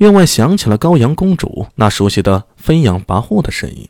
[0.00, 3.86] 院外响起了高阳公主那熟悉的飞扬跋扈的声音。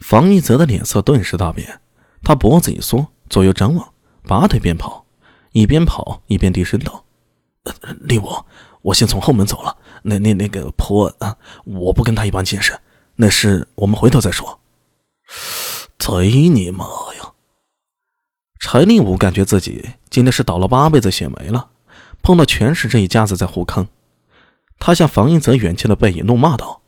[0.00, 1.80] 房一泽的脸色顿时大变，
[2.24, 3.92] 他脖子一缩，左右张望，
[4.26, 5.06] 拔腿便跑，
[5.52, 7.04] 一边跑一边低声道
[8.02, 8.28] ：“令武，
[8.82, 9.76] 我先从后门走了。
[10.02, 12.76] 那那那个婆啊，我不跟他一般见识，
[13.14, 14.58] 那事我们回头再说。”
[15.96, 16.84] 贼你妈
[17.20, 17.32] 呀！
[18.58, 21.70] 柴令武感觉自己今天是倒了八辈子血霉了，
[22.20, 23.86] 碰到全是这一家子在互坑。
[24.84, 26.82] 他向房一泽远去的背影怒骂道：“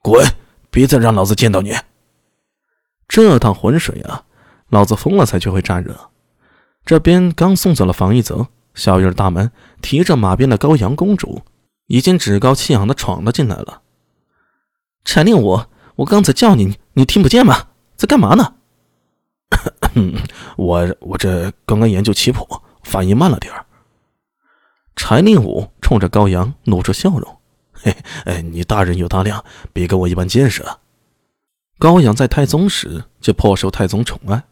[0.00, 0.24] 滚！
[0.70, 1.74] 别再让老子见到你！
[3.08, 4.22] 这趟浑水啊，
[4.68, 6.10] 老子疯了才学会站着。”
[6.86, 9.50] 这边刚送走了房一泽，小院大门
[9.82, 11.42] 提着马鞭的高阳公主
[11.88, 13.82] 已经趾高气扬的闯了进来了。
[15.04, 15.60] 柴令武，
[15.96, 17.66] 我刚才叫你，你听不见吗？
[17.96, 18.54] 在干嘛呢？
[20.56, 22.46] 我我这刚刚研究棋谱，
[22.84, 23.66] 反应慢了点儿。
[24.94, 27.38] 柴令武冲着高阳露出笑容
[27.72, 29.42] ：“嘿，哎，你大人有大量，
[29.72, 30.80] 别跟我一般见识啊。”
[31.80, 34.44] 高阳在太宗时就颇受太宗宠爱，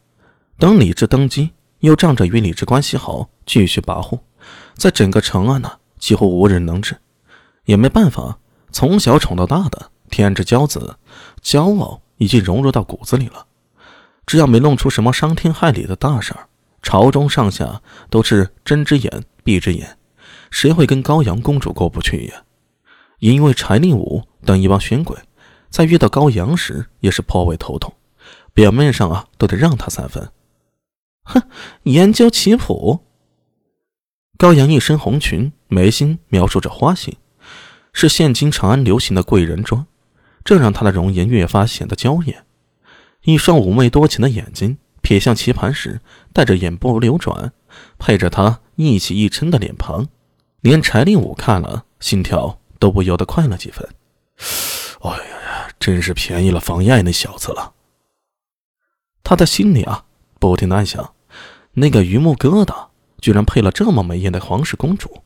[0.59, 4.19] 等李治登基，又仗着与李治关系好，继续跋扈，
[4.77, 6.97] 在整个长安呢，几乎无人能治。
[7.67, 8.39] 也没办法，
[8.73, 10.97] 从小宠到大的天之骄子，
[11.42, 13.45] 骄傲已经融入到骨子里了。
[14.25, 16.48] 只要没弄出什么伤天害理的大事儿，
[16.81, 19.98] 朝中上下都是睁只眼闭只眼。
[20.57, 22.45] 谁会跟高阳公主过不去呀？
[23.19, 25.15] 因为柴令武等一帮玄鬼，
[25.69, 27.93] 在遇到高阳时也是颇为头痛。
[28.55, 30.31] 表面上啊，都得让他三分。
[31.25, 31.43] 哼，
[31.83, 33.01] 研究棋谱。
[34.39, 37.15] 高阳一身红裙，眉心描述着花心，
[37.93, 39.87] 是现今长安流行的贵人妆，
[40.43, 42.47] 这让他的容颜越发显得娇艳。
[43.25, 46.01] 一双妩媚多情的眼睛瞥向棋盘时，
[46.33, 47.53] 带着眼波流转，
[47.98, 50.09] 配着他一起一嗔的脸庞。
[50.67, 53.89] 连柴令武看了，心跳都不由得快了几分。
[55.03, 57.75] 哎呀呀，真是便宜了房爱那小子了。
[59.23, 60.06] 他的心里啊，
[60.41, 61.14] 不停的暗想：
[61.74, 62.89] 那个榆木疙瘩
[63.20, 65.23] 居然配了这么美艳的皇室公主。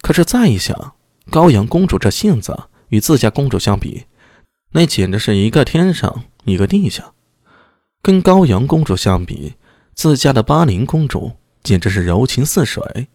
[0.00, 0.94] 可是再一想，
[1.28, 2.58] 高阳公主这性子
[2.88, 4.06] 与自家公主相比，
[4.70, 7.12] 那简直是一个天上一个地下。
[8.00, 9.56] 跟高阳公主相比，
[9.92, 11.32] 自家的巴陵公主
[11.62, 13.08] 简直是柔情似水。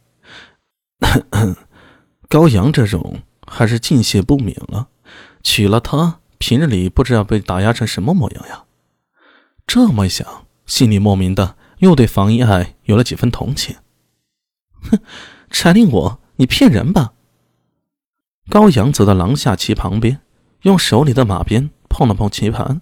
[2.27, 4.89] 高阳这种还是敬谢不敏了，
[5.43, 8.65] 娶了她，平日里不知道被打压成什么模样呀。
[9.65, 13.75] 这么一想，心里莫名的又对房一爱有了几分同情。
[14.89, 14.99] 哼，
[15.51, 17.13] 柴令武，你骗人吧！
[18.49, 20.21] 高阳走到廊下棋旁边，
[20.61, 22.81] 用手里的马鞭碰了碰棋盘。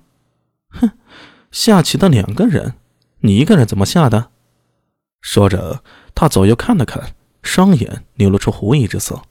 [0.70, 0.92] 哼，
[1.52, 2.76] 下棋的两个人，
[3.20, 4.30] 你一个人怎么下的？
[5.22, 5.84] 说着，
[6.14, 7.16] 他左右看了看。
[7.46, 9.22] 双眼流露出狐疑之色。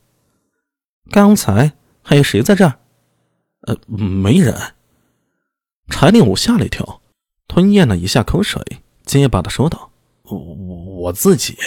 [1.11, 2.79] 刚才还有谁在这儿？
[3.63, 4.57] 呃，没人。
[5.89, 7.03] 柴令武吓了一跳，
[7.47, 8.63] 吞咽了一下口水，
[9.05, 9.91] 结巴的说道
[10.25, 11.59] ：“我我自己，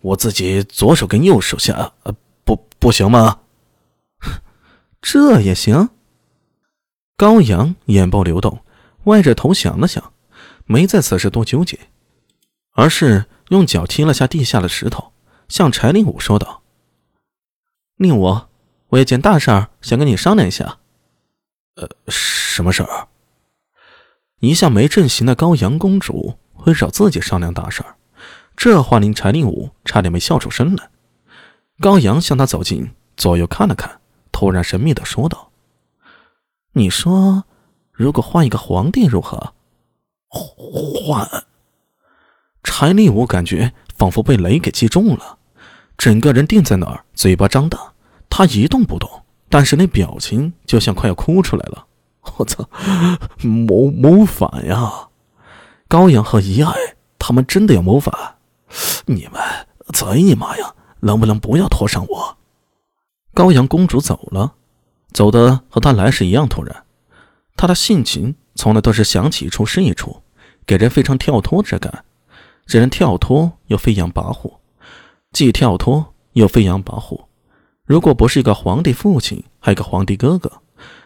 [0.00, 2.14] 我自己左手跟右手下，呃，
[2.44, 3.40] 不不行吗？
[5.00, 5.88] 这也行。”
[7.16, 8.62] 高阳眼波流动，
[9.04, 10.12] 歪着头想了想，
[10.66, 11.78] 没在此时多纠结，
[12.72, 15.11] 而是用脚踢了下地下的石头。
[15.52, 16.62] 向柴令武说道
[17.96, 18.40] ：“令武，
[18.88, 20.78] 我有件大事儿想跟你商量一下。
[21.76, 23.08] ”“呃，什么事儿？”
[24.40, 27.96] 一向没正形的高阳公主会找自己商量大事儿，
[28.56, 30.88] 这话令柴令武差点没笑出声来。
[31.82, 34.00] 高阳向他走近，左右看了看，
[34.32, 35.52] 突然神秘的说道
[36.72, 37.44] ：“你说，
[37.92, 39.52] 如果换一个皇帝如何
[40.32, 41.44] ？”“换？”
[42.64, 45.40] 柴令武感觉仿佛被雷给击中了。
[45.96, 47.92] 整个人定在那儿，嘴巴张大，
[48.28, 49.08] 他一动不动，
[49.48, 51.86] 但是那表情就像快要哭出来了。
[52.38, 52.68] 我操，
[53.42, 55.08] 谋谋反呀！
[55.88, 56.72] 高阳和遗爱
[57.18, 58.36] 他们真的要谋反？
[59.06, 59.40] 你们
[59.92, 60.74] 贼你妈呀！
[61.00, 62.36] 能不能不要拖上我？
[63.34, 64.54] 高阳公主走了，
[65.12, 66.84] 走的和她来时一样突然。
[67.56, 70.22] 她的性情从来都是想起一处是一处，
[70.64, 72.04] 给人非常跳脱之感。
[72.66, 74.54] 这人跳脱又飞扬跋扈。
[75.32, 77.24] 既跳脱又飞扬跋扈，
[77.84, 80.60] 如果不是一个皇帝父亲，还有个皇帝哥哥，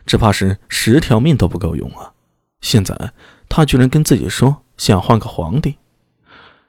[0.04, 2.12] 只怕是十条命都不够用啊！
[2.60, 3.12] 现在
[3.48, 5.76] 他居然跟自己说想换个皇帝。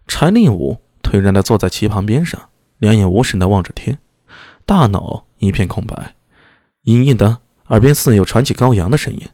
[0.07, 3.98] 柴令武颓然地坐在棋盘边上，两眼无神地望着天，
[4.65, 6.15] 大脑一片空白。
[6.83, 9.27] 隐隐的耳边似有传起高阳的声音：“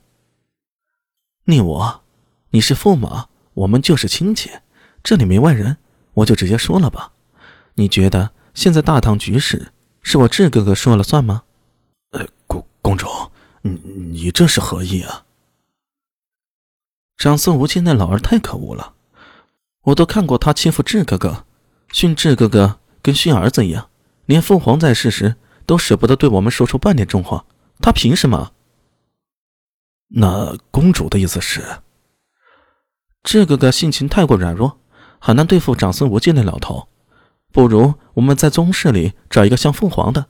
[1.44, 1.82] 令武，
[2.52, 4.50] 你是驸马，我们就是亲戚，
[5.04, 5.78] 这里没外人，
[6.14, 7.12] 我就直接说了吧。”
[7.76, 9.72] 你觉得现在大唐局势
[10.02, 11.44] 是我智哥哥说了算吗？
[12.12, 13.08] 呃，公公主，
[13.62, 15.26] 你你这是何意啊？
[17.18, 18.94] 长孙无忌那老儿太可恶了，
[19.84, 21.46] 我都看过他欺负智哥哥，
[21.92, 23.90] 训智哥哥跟训儿子一样，
[24.26, 25.36] 连父皇在世时
[25.66, 27.46] 都舍不得对我们说出半点重话，
[27.80, 28.52] 他凭什么？
[30.10, 31.82] 那公主的意思是，
[33.24, 34.80] 智哥哥性情太过软弱，
[35.20, 36.88] 很难对付长孙无忌那老头，
[37.54, 40.26] 不如我们在宗室里找一个像凤凰的，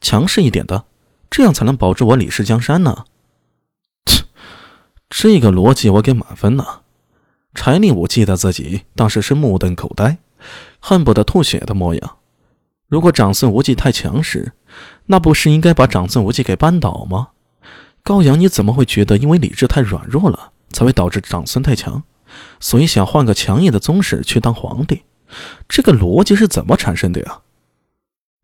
[0.00, 0.84] 强势一点的，
[1.30, 3.06] 这样才能保住我李氏江山呢。
[4.04, 4.24] 切，
[5.08, 6.82] 这个逻辑我给满分呢。
[7.54, 10.18] 柴令武记得自己当时是目瞪口呆，
[10.78, 12.16] 恨不得吐血的模样。
[12.86, 14.52] 如果长孙无忌太强势，
[15.06, 17.28] 那不是应该把长孙无忌给扳倒吗？
[18.02, 22.02] 高阳，你怎么会觉得因为李治太软弱了，才会导致长孙太强，
[22.60, 25.04] 所以想换个强硬的宗室去当皇帝？
[25.68, 27.42] 这个逻辑是怎么产生的呀？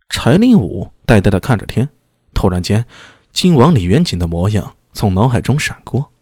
[0.08, 1.88] 柴令武呆呆的看着天，
[2.34, 2.84] 突然间，
[3.32, 6.12] 晋王李元景的模样从脑海中闪过。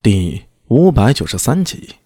[0.00, 1.96] 第五百九十三集。